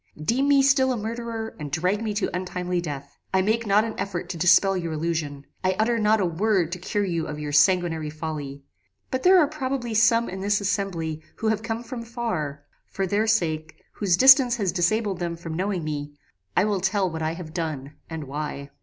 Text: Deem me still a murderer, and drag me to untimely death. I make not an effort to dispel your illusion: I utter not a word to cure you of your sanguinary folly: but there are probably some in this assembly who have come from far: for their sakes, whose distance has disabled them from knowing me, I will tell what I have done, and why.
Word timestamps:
Deem 0.19 0.47
me 0.47 0.63
still 0.63 0.91
a 0.91 0.97
murderer, 0.97 1.55
and 1.59 1.71
drag 1.71 2.01
me 2.03 2.11
to 2.11 2.35
untimely 2.35 2.81
death. 2.81 3.19
I 3.35 3.43
make 3.43 3.67
not 3.67 3.83
an 3.83 3.93
effort 3.99 4.29
to 4.29 4.37
dispel 4.37 4.75
your 4.75 4.93
illusion: 4.93 5.45
I 5.63 5.75
utter 5.77 5.99
not 5.99 6.19
a 6.19 6.25
word 6.25 6.71
to 6.71 6.79
cure 6.79 7.05
you 7.05 7.27
of 7.27 7.37
your 7.37 7.51
sanguinary 7.51 8.09
folly: 8.09 8.63
but 9.11 9.21
there 9.21 9.37
are 9.37 9.45
probably 9.45 9.93
some 9.93 10.27
in 10.27 10.41
this 10.41 10.59
assembly 10.59 11.21
who 11.35 11.49
have 11.49 11.61
come 11.61 11.83
from 11.83 12.01
far: 12.01 12.63
for 12.87 13.05
their 13.05 13.27
sakes, 13.27 13.75
whose 13.91 14.17
distance 14.17 14.55
has 14.55 14.71
disabled 14.71 15.19
them 15.19 15.35
from 15.35 15.53
knowing 15.55 15.83
me, 15.83 16.15
I 16.57 16.65
will 16.65 16.81
tell 16.81 17.07
what 17.07 17.21
I 17.21 17.33
have 17.35 17.53
done, 17.53 17.93
and 18.09 18.23
why. 18.23 18.71